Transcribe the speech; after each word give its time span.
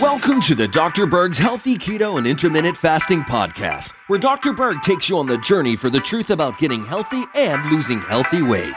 Welcome 0.00 0.40
to 0.42 0.54
the 0.54 0.68
Dr. 0.70 1.06
Berg's 1.06 1.38
Healthy 1.38 1.76
Keto 1.76 2.18
and 2.18 2.26
Intermittent 2.26 2.76
Fasting 2.76 3.22
Podcast, 3.22 3.90
where 4.06 4.20
Dr. 4.20 4.52
Berg 4.52 4.80
takes 4.82 5.08
you 5.08 5.18
on 5.18 5.26
the 5.26 5.38
journey 5.38 5.74
for 5.74 5.90
the 5.90 5.98
truth 5.98 6.30
about 6.30 6.56
getting 6.58 6.84
healthy 6.84 7.24
and 7.34 7.68
losing 7.72 8.00
healthy 8.00 8.42
weight. 8.42 8.74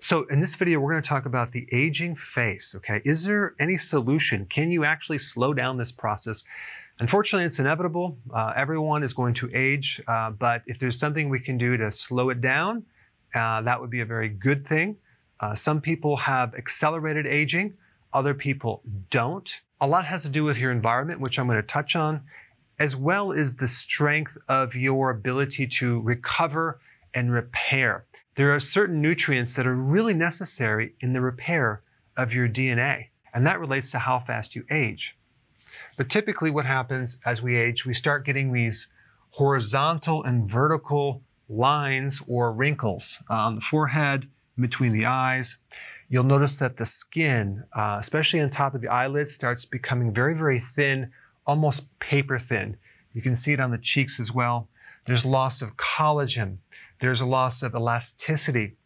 So 0.00 0.24
in 0.30 0.40
this 0.40 0.54
video, 0.54 0.80
we're 0.80 0.92
going 0.92 1.02
to 1.02 1.06
talk 1.06 1.26
about 1.26 1.52
the 1.52 1.68
aging 1.70 2.16
face. 2.16 2.74
Okay, 2.74 3.02
is 3.04 3.24
there 3.24 3.54
any 3.60 3.76
solution? 3.76 4.46
Can 4.46 4.70
you 4.70 4.86
actually 4.86 5.18
slow 5.18 5.52
down 5.52 5.76
this 5.76 5.92
process? 5.92 6.44
Unfortunately, 7.00 7.44
it's 7.46 7.60
inevitable. 7.60 8.18
Uh, 8.34 8.52
everyone 8.56 9.04
is 9.04 9.12
going 9.12 9.32
to 9.34 9.48
age, 9.54 10.00
uh, 10.08 10.30
but 10.30 10.62
if 10.66 10.78
there's 10.78 10.98
something 10.98 11.28
we 11.28 11.38
can 11.38 11.56
do 11.56 11.76
to 11.76 11.92
slow 11.92 12.30
it 12.30 12.40
down, 12.40 12.84
uh, 13.34 13.60
that 13.62 13.80
would 13.80 13.90
be 13.90 14.00
a 14.00 14.06
very 14.06 14.28
good 14.28 14.66
thing. 14.66 14.96
Uh, 15.40 15.54
some 15.54 15.80
people 15.80 16.16
have 16.16 16.54
accelerated 16.56 17.24
aging, 17.24 17.72
other 18.12 18.34
people 18.34 18.82
don't. 19.10 19.60
A 19.80 19.86
lot 19.86 20.04
has 20.06 20.22
to 20.22 20.28
do 20.28 20.42
with 20.42 20.58
your 20.58 20.72
environment, 20.72 21.20
which 21.20 21.38
I'm 21.38 21.46
going 21.46 21.60
to 21.60 21.66
touch 21.66 21.94
on, 21.94 22.20
as 22.80 22.96
well 22.96 23.32
as 23.32 23.54
the 23.54 23.68
strength 23.68 24.36
of 24.48 24.74
your 24.74 25.10
ability 25.10 25.68
to 25.68 26.00
recover 26.00 26.80
and 27.14 27.32
repair. 27.32 28.06
There 28.34 28.52
are 28.54 28.60
certain 28.60 29.00
nutrients 29.00 29.54
that 29.54 29.66
are 29.66 29.74
really 29.74 30.14
necessary 30.14 30.94
in 31.00 31.12
the 31.12 31.20
repair 31.20 31.82
of 32.16 32.34
your 32.34 32.48
DNA, 32.48 33.06
and 33.34 33.46
that 33.46 33.60
relates 33.60 33.90
to 33.92 33.98
how 34.00 34.18
fast 34.18 34.56
you 34.56 34.64
age. 34.70 35.16
But 35.96 36.08
typically, 36.08 36.50
what 36.50 36.66
happens 36.66 37.18
as 37.24 37.42
we 37.42 37.56
age, 37.56 37.86
we 37.86 37.94
start 37.94 38.24
getting 38.24 38.52
these 38.52 38.88
horizontal 39.30 40.22
and 40.24 40.48
vertical 40.48 41.22
lines 41.48 42.20
or 42.26 42.52
wrinkles 42.52 43.18
on 43.28 43.54
the 43.54 43.60
forehead, 43.60 44.28
between 44.60 44.92
the 44.92 45.06
eyes. 45.06 45.56
You'll 46.08 46.24
notice 46.24 46.56
that 46.56 46.76
the 46.76 46.86
skin, 46.86 47.64
uh, 47.72 47.98
especially 48.00 48.40
on 48.40 48.50
top 48.50 48.74
of 48.74 48.80
the 48.80 48.88
eyelids, 48.88 49.32
starts 49.32 49.64
becoming 49.64 50.12
very, 50.12 50.34
very 50.34 50.58
thin, 50.58 51.10
almost 51.46 51.98
paper 52.00 52.38
thin. 52.38 52.76
You 53.12 53.22
can 53.22 53.36
see 53.36 53.52
it 53.52 53.60
on 53.60 53.70
the 53.70 53.78
cheeks 53.78 54.18
as 54.18 54.32
well. 54.32 54.68
There's 55.06 55.24
loss 55.24 55.62
of 55.62 55.76
collagen. 55.76 56.58
There's 57.00 57.20
a 57.20 57.26
loss 57.26 57.62
of 57.62 57.74
elasticity. 57.74 58.76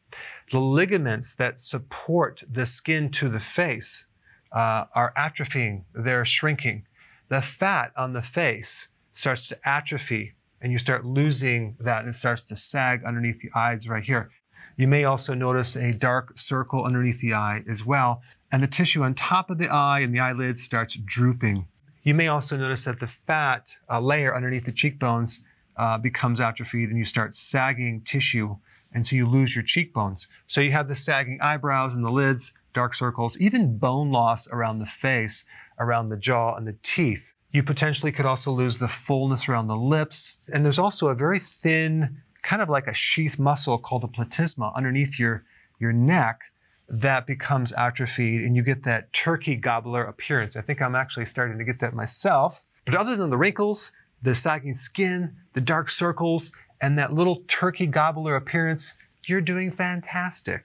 The 0.51 0.59
ligaments 0.59 1.35
that 1.37 1.61
support 1.61 2.43
the 2.51 2.67
skin 2.67 3.11
to 3.13 3.29
the 3.29 3.41
face 3.41 4.07
uh, 4.53 4.85
are 4.95 5.13
atrophying, 5.17 5.85
they're 5.95 6.25
shrinking 6.25 6.85
the 7.33 7.41
fat 7.41 7.93
on 7.97 8.13
the 8.13 8.21
face 8.21 8.89
starts 9.15 9.49
to 9.49 9.57
atrophy 9.67 10.35
and 10.61 10.71
you 10.71 10.77
start 10.77 11.07
losing 11.07 11.75
that 11.81 12.01
and 12.01 12.11
it 12.11 12.15
starts 12.15 12.43
to 12.43 12.55
sag 12.55 13.03
underneath 13.07 13.41
the 13.41 13.51
eyes 13.55 13.89
right 13.89 14.05
here. 14.05 14.31
You 14.77 14.87
may 14.87 15.05
also 15.05 15.33
notice 15.33 15.75
a 15.75 15.95
dark 15.95 16.39
circle 16.39 16.85
underneath 16.85 17.23
the 17.23 17.33
eye 17.33 17.65
as 17.67 17.87
well, 17.87 18.21
and 18.51 18.63
the 18.63 18.67
tissue 18.67 19.03
on 19.03 19.15
top 19.15 19.49
of 19.49 19.57
the 19.57 19.69
eye 19.69 20.01
and 20.01 20.15
the 20.15 20.21
eyelid 20.21 20.59
starts 20.59 20.95
drooping. 20.95 21.67
You 22.03 22.13
may 22.13 22.29
also 22.29 22.59
notice 22.59 22.85
that 22.85 23.01
the 23.01 23.11
fat 23.27 23.75
uh, 23.91 23.99
layer 23.99 24.37
underneath 24.37 24.67
the 24.67 24.73
cheekbones 24.73 25.41
uh, 25.79 25.97
becomes 25.97 26.39
atrophied 26.39 26.91
and 26.91 26.99
you 26.99 27.05
start 27.07 27.35
sagging 27.35 28.03
tissue, 28.03 28.57
and 28.93 29.07
so 29.07 29.17
you 29.17 29.27
lose 29.27 29.55
your 29.55 29.65
cheekbones. 29.65 30.29
So 30.49 30.61
you 30.61 30.73
have 30.73 30.89
the 30.89 30.97
sagging 30.97 31.41
eyebrows 31.41 31.95
and 31.95 32.05
the 32.05 32.11
lids, 32.11 32.53
dark 32.73 32.95
circles, 32.95 33.37
even 33.39 33.79
bone 33.79 34.11
loss 34.11 34.49
around 34.49 34.79
the 34.79 34.87
face 34.87 35.45
around 35.79 36.09
the 36.09 36.17
jaw 36.17 36.55
and 36.55 36.67
the 36.67 36.77
teeth. 36.83 37.33
You 37.51 37.63
potentially 37.63 38.13
could 38.13 38.27
also 38.27 38.51
lose 38.51 38.79
the 38.79 38.89
fullness 38.89 39.49
around 39.49 39.67
the 39.67 39.77
lips. 39.77 40.39
And 40.53 40.65
there's 40.65 40.79
also 40.79 41.09
a 41.09 41.15
very 41.15 41.39
thin, 41.39 42.23
kind 42.43 42.63
of 42.63 42.69
like 42.69 42.87
a 42.87 42.95
sheath 42.95 43.39
muscle 43.39 43.79
called 43.79 44.03
the 44.03 44.09
platysma 44.09 44.75
underneath 44.75 45.19
your, 45.19 45.45
your 45.79 45.93
neck 45.93 46.41
that 46.89 47.27
becomes 47.27 47.73
atrophied 47.73 48.43
and 48.43 48.57
you 48.57 48.63
get 48.63 48.85
that 48.85 49.13
turkey 49.13 49.57
gobbler 49.57 50.05
appearance. 50.05 50.57
I 50.57 50.63
think 50.63 50.81
I'm 50.81 50.95
actually 50.95 51.27
starting 51.27 51.59
to 51.59 51.65
get 51.65 51.79
that 51.81 51.95
myself. 51.95 52.65
But 52.85 52.95
other 52.95 53.17
than 53.17 53.31
the 53.31 53.37
wrinkles, 53.37 53.93
the 54.23 54.35
sagging 54.35 54.75
skin, 54.75 55.35
the 55.53 55.61
dark 55.61 55.91
circles, 55.91 56.51
and 56.81 56.99
that 56.99 57.13
little 57.13 57.43
turkey 57.47 57.87
gobbler 57.87 58.37
appearance, 58.37 58.95
you're 59.27 59.41
doing 59.41 59.71
fantastic. 59.71 60.65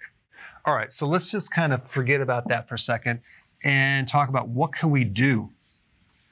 All 0.68 0.76
right, 0.76 0.92
so 0.92 1.08
let's 1.08 1.32
just 1.32 1.50
kind 1.50 1.72
of 1.72 1.82
forget 1.82 2.20
about 2.20 2.50
that 2.50 2.68
for 2.68 2.76
a 2.76 2.80
second 2.80 3.22
and 3.64 4.06
talk 4.06 4.28
about 4.28 4.50
what 4.50 4.74
can 4.74 4.92
we 4.92 5.06
do 5.06 5.50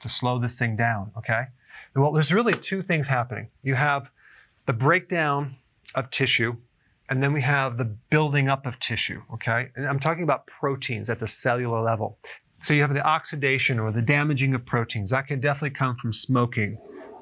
to 0.02 0.10
slow 0.10 0.38
this 0.38 0.58
thing 0.58 0.76
down, 0.76 1.10
okay? 1.16 1.44
Well, 1.94 2.12
there's 2.12 2.34
really 2.34 2.52
two 2.52 2.82
things 2.82 3.08
happening. 3.08 3.48
You 3.62 3.76
have 3.76 4.10
the 4.66 4.74
breakdown 4.74 5.56
of 5.94 6.10
tissue, 6.10 6.54
and 7.08 7.22
then 7.22 7.32
we 7.32 7.40
have 7.40 7.78
the 7.78 7.86
building 7.86 8.50
up 8.50 8.66
of 8.66 8.78
tissue, 8.78 9.22
okay? 9.32 9.70
And 9.74 9.86
I'm 9.86 9.98
talking 9.98 10.24
about 10.24 10.46
proteins 10.46 11.08
at 11.08 11.18
the 11.18 11.26
cellular 11.26 11.80
level. 11.80 12.18
So 12.62 12.74
you 12.74 12.82
have 12.82 12.92
the 12.92 13.06
oxidation 13.06 13.78
or 13.78 13.90
the 13.90 14.02
damaging 14.02 14.54
of 14.54 14.66
proteins. 14.66 15.12
That 15.12 15.28
can 15.28 15.40
definitely 15.40 15.70
come 15.70 15.96
from 15.96 16.12
smoking. 16.12 16.76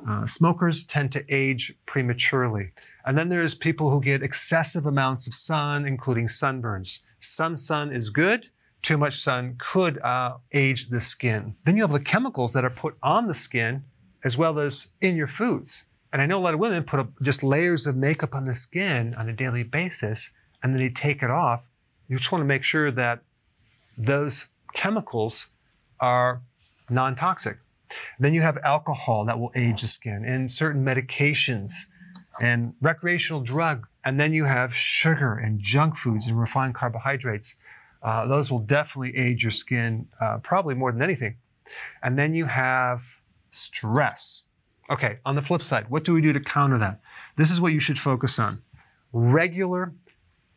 Uh, 0.09 0.27
smokers 0.27 0.83
tend 0.83 1.13
to 1.13 1.25
age 1.33 1.73
prematurely. 1.87 2.73
And 3.07 3.17
then 3.19 3.29
there's 3.29 3.55
people 3.55 3.91
who 3.91 4.01
get 4.01 4.23
excessive 4.23 4.87
amounts 4.87 5.27
of 5.27 5.35
sun, 5.35 5.87
including 5.87 6.27
sunburns. 6.27 7.01
Some 7.21 7.57
sun 7.57 7.93
is 7.93 8.11
good, 8.11 8.49
too 8.83 8.97
much 8.97 9.19
sun 9.19 9.57
could 9.59 9.99
uh, 9.99 10.37
age 10.53 10.89
the 10.89 11.01
skin. 11.01 11.55
Then 11.65 11.77
you 11.77 11.83
have 11.83 11.93
the 11.93 12.01
chemicals 12.01 12.53
that 12.53 12.65
are 12.65 12.71
put 12.71 12.97
on 13.03 13.27
the 13.27 13.35
skin 13.35 13.83
as 14.25 14.39
well 14.39 14.59
as 14.59 14.89
in 15.01 15.17
your 15.17 15.27
foods. 15.27 15.85
And 16.13 16.23
I 16.23 16.27
know 16.27 16.39
a 16.39 16.41
lot 16.41 16.55
of 16.55 16.61
women 16.61 16.83
put 16.85 17.01
up 17.01 17.09
just 17.23 17.43
layers 17.43 17.87
of 17.87 17.97
makeup 17.97 18.35
on 18.35 18.45
the 18.45 18.55
skin 18.55 19.15
on 19.15 19.29
a 19.29 19.33
daily 19.33 19.65
basis 19.65 20.31
and 20.63 20.73
then 20.73 20.81
they 20.81 20.89
take 20.89 21.23
it 21.23 21.31
off. 21.31 21.63
You 22.09 22.17
just 22.17 22.31
want 22.33 22.41
to 22.41 22.47
make 22.47 22.63
sure 22.63 22.91
that 22.91 23.21
those 23.99 24.47
chemicals 24.75 25.49
are 26.01 26.41
non 26.89 27.17
toxic. 27.17 27.59
Then 28.19 28.35
you 28.35 28.43
have 28.43 28.59
alcohol 28.65 29.25
that 29.27 29.39
will 29.39 29.53
age 29.55 29.83
the 29.83 29.89
skin 29.89 30.25
and 30.25 30.51
certain 30.51 30.85
medications 30.85 31.73
and 32.41 32.75
recreational 32.81 33.41
drug. 33.41 33.87
And 34.05 34.21
then 34.21 34.35
you 34.35 34.45
have 34.45 34.75
sugar 34.75 35.35
and 35.35 35.59
junk 35.59 35.97
foods 35.97 36.27
and 36.27 36.39
refined 36.39 36.75
carbohydrates 36.75 37.57
uh, 38.05 38.27
those 38.27 38.53
will 38.53 38.61
definitely 38.61 39.17
age 39.17 39.43
your 39.43 39.51
skin 39.51 40.07
uh, 40.21 40.39
probably 40.39 40.75
more 40.75 40.93
than 40.93 41.03
anything. 41.03 41.37
And 42.03 42.19
then 42.19 42.35
you 42.35 42.45
have 42.45 43.03
stress. 43.51 44.43
Okay, 44.91 45.19
on 45.25 45.35
the 45.35 45.43
flip 45.43 45.63
side, 45.63 45.89
what 45.89 46.05
do 46.05 46.13
we 46.13 46.21
do 46.21 46.33
to 46.35 46.41
counter 46.41 46.79
that? 46.79 47.01
This 47.39 47.51
is 47.51 47.61
what 47.61 47.73
you 47.73 47.81
should 47.81 47.99
focus 47.99 48.39
on 48.39 48.63
regular 49.15 49.95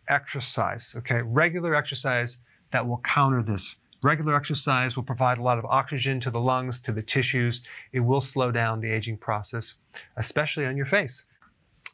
exercise. 0.10 0.94
Okay, 0.98 1.22
regular 1.22 1.74
exercise 1.74 2.40
that 2.72 2.86
will 2.86 3.00
counter 3.06 3.42
this. 3.42 3.76
Regular 4.04 4.36
exercise 4.36 4.98
will 4.98 5.04
provide 5.04 5.38
a 5.38 5.42
lot 5.42 5.58
of 5.58 5.66
oxygen 5.66 6.20
to 6.20 6.30
the 6.30 6.42
lungs, 6.42 6.82
to 6.82 6.92
the 6.92 7.02
tissues. 7.02 7.62
It 7.94 8.02
will 8.02 8.22
slow 8.22 8.52
down 8.52 8.82
the 8.82 8.92
aging 8.92 9.18
process, 9.18 9.76
especially 10.18 10.66
on 10.66 10.76
your 10.76 10.86
face 10.86 11.26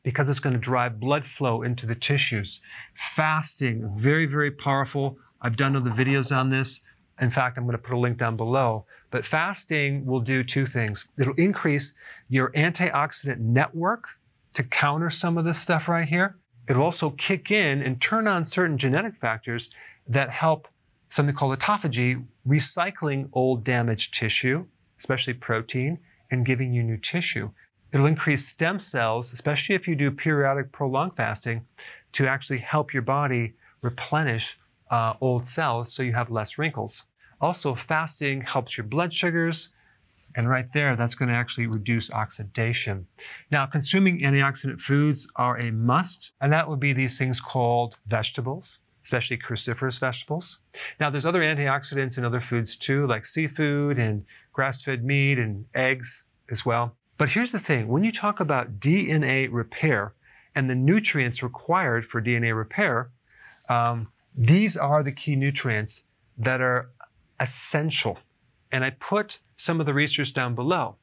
because 0.03 0.29
it's 0.29 0.39
going 0.39 0.53
to 0.53 0.59
drive 0.59 0.99
blood 0.99 1.25
flow 1.25 1.63
into 1.63 1.85
the 1.85 1.95
tissues. 1.95 2.59
Fasting, 2.93 3.89
very, 3.95 4.25
very 4.25 4.51
powerful 4.51 5.17
I've 5.43 5.57
done 5.57 5.75
other 5.75 5.91
videos 5.91 6.35
on 6.35 6.49
this. 6.49 6.81
In 7.19 7.29
fact, 7.29 7.57
I'm 7.57 7.65
going 7.65 7.77
to 7.77 7.83
put 7.83 7.93
a 7.93 7.99
link 7.99 8.17
down 8.17 8.37
below. 8.37 8.85
But 9.11 9.25
fasting 9.25 10.05
will 10.05 10.21
do 10.21 10.43
two 10.43 10.65
things. 10.65 11.05
It'll 11.19 11.35
increase 11.35 11.93
your 12.29 12.51
antioxidant 12.51 13.39
network 13.39 14.07
to 14.53 14.63
counter 14.63 15.09
some 15.09 15.37
of 15.37 15.45
this 15.45 15.59
stuff 15.59 15.89
right 15.89 16.05
here. 16.05 16.37
It'll 16.69 16.83
also 16.83 17.11
kick 17.11 17.51
in 17.51 17.81
and 17.81 18.01
turn 18.01 18.27
on 18.27 18.45
certain 18.45 18.77
genetic 18.77 19.17
factors 19.17 19.69
that 20.07 20.29
help 20.29 20.67
something 21.09 21.35
called 21.35 21.57
autophagy, 21.59 22.25
recycling 22.47 23.29
old 23.33 23.63
damaged 23.63 24.13
tissue, 24.13 24.65
especially 24.97 25.33
protein, 25.33 25.99
and 26.31 26.45
giving 26.45 26.73
you 26.73 26.81
new 26.83 26.97
tissue. 26.97 27.51
It'll 27.93 28.07
increase 28.07 28.47
stem 28.47 28.79
cells, 28.79 29.33
especially 29.33 29.75
if 29.75 29.87
you 29.87 29.95
do 29.95 30.09
periodic 30.09 30.71
prolonged 30.71 31.15
fasting, 31.15 31.65
to 32.13 32.27
actually 32.27 32.57
help 32.57 32.91
your 32.93 33.03
body 33.03 33.53
replenish 33.81 34.57
uh, 34.89 35.13
old 35.21 35.45
cells 35.45 35.93
so 35.93 36.03
you 36.03 36.13
have 36.13 36.31
less 36.31 36.57
wrinkles. 36.57 37.05
Also, 37.39 37.75
fasting 37.75 38.41
helps 38.41 38.77
your 38.77 38.85
blood 38.85 39.13
sugars, 39.13 39.69
and 40.35 40.49
right 40.49 40.71
there, 40.73 40.95
that's 40.95 41.13
going 41.13 41.29
to 41.29 41.35
actually 41.35 41.67
reduce 41.67 42.11
oxidation. 42.11 43.05
Now, 43.51 43.67
consuming 43.67 44.21
antioxidant 44.21 44.79
foods 44.79 45.27
are 45.35 45.57
a 45.57 45.71
must, 45.71 46.31
and 46.41 46.51
that 46.51 46.67
would 46.67 46.79
be 46.79 46.93
these 46.93 47.17
things 47.17 47.39
called 47.39 47.97
vegetables, 48.07 48.79
especially 49.03 49.37
cruciferous 49.37 49.99
vegetables. 49.99 50.59
Now, 50.99 51.11
there's 51.11 51.25
other 51.25 51.41
antioxidants 51.41 52.17
in 52.17 52.25
other 52.25 52.41
foods 52.41 52.75
too, 52.75 53.05
like 53.05 53.25
seafood 53.25 53.99
and 53.99 54.25
grass-fed 54.53 55.03
meat 55.03 55.37
and 55.37 55.65
eggs 55.75 56.23
as 56.49 56.65
well. 56.65 56.95
But 57.17 57.29
here's 57.29 57.51
the 57.51 57.59
thing, 57.59 57.87
when 57.87 58.03
you 58.03 58.11
talk 58.11 58.39
about 58.39 58.79
DNA 58.79 59.47
repair 59.51 60.13
and 60.55 60.69
the 60.69 60.75
nutrients 60.75 61.43
required 61.43 62.05
for 62.05 62.21
DNA 62.21 62.55
repair, 62.55 63.11
um, 63.69 64.07
these 64.35 64.75
are 64.75 65.03
the 65.03 65.11
key 65.11 65.35
nutrients 65.35 66.05
that 66.37 66.61
are 66.61 66.89
essential. 67.39 68.17
And 68.71 68.83
I 68.83 68.91
put 68.91 69.39
some 69.57 69.79
of 69.79 69.85
the 69.85 69.93
research 69.93 70.33
down 70.33 70.55
below. 70.55 70.95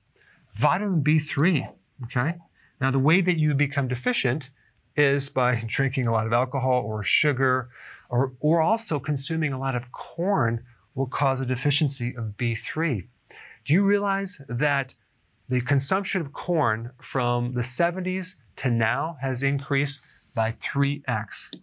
Vitamin 0.55 1.03
B3, 1.03 1.73
okay? 2.05 2.35
Now, 2.81 2.91
the 2.91 2.99
way 2.99 3.21
that 3.21 3.39
you 3.39 3.55
become 3.55 3.89
deficient 3.89 4.51
is 4.97 5.29
by 5.29 5.63
drinking 5.67 6.07
a 6.07 6.13
lot 6.13 6.27
of 6.27 6.33
alcohol 6.33 6.83
or 6.83 7.03
sugar, 7.05 7.69
or, 8.09 8.33
or 8.41 8.61
also 8.61 8.99
consuming 8.99 9.53
a 9.53 9.59
lot 9.59 9.77
of 9.77 9.93
corn 9.93 10.65
will 10.95 11.07
cause 11.07 11.41
a 11.41 11.47
deficiency 11.47 12.17
of 12.17 12.37
B3. 12.37 13.07
Do 13.65 13.75
you 13.75 13.85
realize 13.85 14.41
that 14.49 14.95
the 15.51 15.61
consumption 15.61 16.21
of 16.21 16.33
corn 16.33 16.93
from 17.03 17.53
the 17.53 17.61
70s 17.61 18.37
to 18.57 18.71
now 18.71 19.17
has 19.21 19.43
increased 19.43 20.01
by 20.35 20.53
3x? 20.53 21.57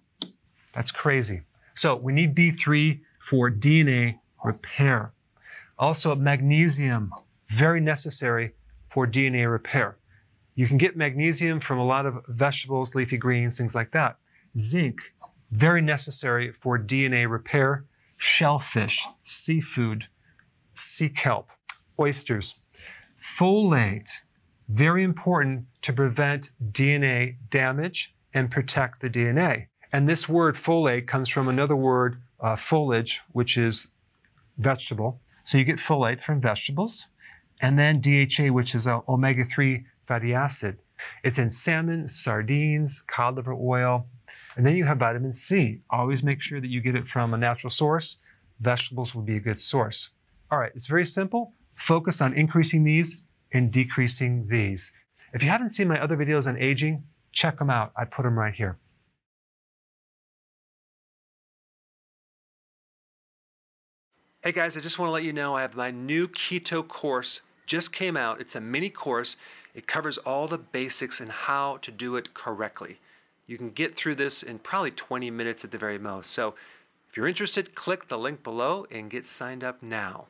That's 0.73 0.91
crazy. 0.91 1.41
So 1.73 1.95
we 1.95 2.13
need 2.13 2.35
B3 2.35 2.99
for 3.19 3.49
DNA 3.49 4.19
repair. 4.43 5.13
Also, 5.79 6.15
magnesium, 6.15 7.11
very 7.49 7.79
necessary 7.79 8.53
for 8.89 9.07
DNA 9.07 9.49
repair. 9.49 9.97
You 10.55 10.67
can 10.67 10.77
get 10.77 10.97
magnesium 10.97 11.59
from 11.59 11.77
a 11.79 11.85
lot 11.85 12.05
of 12.05 12.25
vegetables, 12.27 12.93
leafy 12.93 13.17
greens, 13.17 13.57
things 13.57 13.75
like 13.75 13.91
that. 13.91 14.17
Zinc, 14.57 15.13
very 15.51 15.81
necessary 15.81 16.51
for 16.51 16.77
DNA 16.77 17.29
repair. 17.29 17.85
Shellfish, 18.17 19.07
seafood, 19.23 20.07
sea 20.73 21.09
kelp, 21.09 21.51
oysters. 21.99 22.55
Folate, 23.19 24.09
very 24.69 25.03
important 25.03 25.65
to 25.81 25.93
prevent 25.93 26.51
DNA 26.71 27.35
damage 27.49 28.13
and 28.33 28.51
protect 28.51 29.01
the 29.01 29.09
DNA. 29.09 29.67
And 29.93 30.07
this 30.07 30.27
word 30.27 30.55
folate 30.55 31.07
comes 31.07 31.29
from 31.29 31.47
another 31.47 31.75
word, 31.75 32.21
uh, 32.39 32.55
foliage, 32.55 33.21
which 33.31 33.57
is 33.57 33.87
vegetable. 34.57 35.19
So 35.45 35.57
you 35.57 35.63
get 35.63 35.77
folate 35.77 36.21
from 36.21 36.41
vegetables. 36.41 37.07
And 37.61 37.79
then 37.79 38.01
DHA, 38.01 38.53
which 38.53 38.75
is 38.75 38.85
an 38.85 39.01
omega 39.07 39.43
3 39.43 39.83
fatty 40.05 40.33
acid. 40.33 40.77
It's 41.23 41.37
in 41.37 41.49
salmon, 41.49 42.07
sardines, 42.09 43.01
cod 43.07 43.35
liver 43.35 43.53
oil. 43.53 44.07
And 44.55 44.65
then 44.65 44.75
you 44.75 44.83
have 44.83 44.97
vitamin 44.97 45.33
C. 45.33 45.81
Always 45.89 46.23
make 46.23 46.41
sure 46.41 46.59
that 46.59 46.69
you 46.69 46.81
get 46.81 46.95
it 46.95 47.07
from 47.07 47.33
a 47.33 47.37
natural 47.37 47.69
source. 47.69 48.17
Vegetables 48.59 49.15
will 49.15 49.21
be 49.21 49.37
a 49.37 49.39
good 49.39 49.59
source. 49.59 50.09
All 50.51 50.59
right, 50.59 50.71
it's 50.75 50.87
very 50.87 51.05
simple. 51.05 51.53
Focus 51.77 52.21
on 52.21 52.33
increasing 52.33 52.83
these 52.83 53.23
and 53.53 53.71
decreasing 53.71 54.47
these. 54.47 54.91
If 55.33 55.43
you 55.43 55.49
haven't 55.49 55.69
seen 55.69 55.87
my 55.87 56.01
other 56.01 56.17
videos 56.17 56.47
on 56.47 56.57
aging, 56.57 57.03
check 57.31 57.59
them 57.59 57.69
out. 57.69 57.93
I 57.95 58.03
put 58.03 58.23
them 58.23 58.37
right 58.37 58.53
here. 58.53 58.77
Hey 64.41 64.51
guys, 64.51 64.75
I 64.75 64.79
just 64.79 64.97
want 64.97 65.09
to 65.09 65.13
let 65.13 65.23
you 65.23 65.33
know 65.33 65.55
I 65.55 65.61
have 65.61 65.75
my 65.75 65.91
new 65.91 66.27
keto 66.27 66.85
course 66.85 67.41
just 67.67 67.93
came 67.93 68.17
out. 68.17 68.41
It's 68.41 68.55
a 68.55 68.61
mini 68.61 68.89
course. 68.89 69.37
It 69.75 69.85
covers 69.85 70.17
all 70.17 70.47
the 70.47 70.57
basics 70.57 71.19
and 71.19 71.29
how 71.31 71.77
to 71.77 71.91
do 71.91 72.15
it 72.15 72.33
correctly. 72.33 72.97
You 73.45 73.57
can 73.57 73.69
get 73.69 73.95
through 73.95 74.15
this 74.15 74.41
in 74.41 74.59
probably 74.59 74.91
20 74.91 75.29
minutes 75.29 75.63
at 75.63 75.71
the 75.71 75.77
very 75.77 75.99
most. 75.99 76.31
So 76.31 76.55
if 77.07 77.15
you're 77.15 77.27
interested, 77.27 77.75
click 77.75 78.07
the 78.07 78.17
link 78.17 78.41
below 78.41 78.87
and 78.89 79.11
get 79.11 79.27
signed 79.27 79.63
up 79.63 79.83
now. 79.83 80.25